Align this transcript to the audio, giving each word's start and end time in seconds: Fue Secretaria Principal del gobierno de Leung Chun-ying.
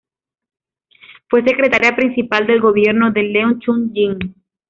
Fue 1.29 1.43
Secretaria 1.43 1.95
Principal 1.95 2.47
del 2.47 2.59
gobierno 2.59 3.11
de 3.11 3.21
Leung 3.21 3.59
Chun-ying. 3.59 4.33